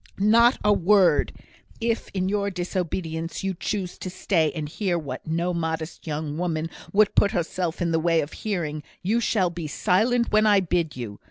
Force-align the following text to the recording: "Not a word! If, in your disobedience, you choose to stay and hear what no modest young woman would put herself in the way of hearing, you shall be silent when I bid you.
"Not 0.17 0.57
a 0.65 0.73
word! 0.73 1.31
If, 1.79 2.09
in 2.15 2.27
your 2.27 2.49
disobedience, 2.49 3.43
you 3.43 3.53
choose 3.53 3.99
to 3.99 4.09
stay 4.09 4.51
and 4.53 4.67
hear 4.67 4.97
what 4.97 5.27
no 5.27 5.53
modest 5.53 6.07
young 6.07 6.39
woman 6.39 6.71
would 6.91 7.13
put 7.13 7.33
herself 7.33 7.83
in 7.83 7.91
the 7.91 7.99
way 7.99 8.21
of 8.21 8.33
hearing, 8.33 8.81
you 9.03 9.19
shall 9.19 9.51
be 9.51 9.67
silent 9.67 10.31
when 10.31 10.47
I 10.47 10.59
bid 10.59 10.95
you. 10.97 11.19